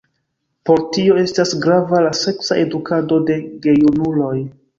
Por 0.69 0.79
tio 0.95 1.17
estas 1.23 1.51
grava 1.65 1.99
la 2.07 2.15
seksa 2.21 2.59
edukado 2.63 3.21
de 3.29 3.37
gejunuloj. 3.67 4.35